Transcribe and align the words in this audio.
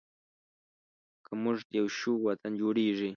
که 1.25 1.31
مونږ 1.43 1.59
یو 1.77 1.87
شو، 1.97 2.11
وطن 2.25 2.51
جوړیږي. 2.61 3.09